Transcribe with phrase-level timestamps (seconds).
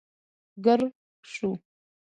[0.65, 0.91] ګررر
[1.33, 1.49] شو.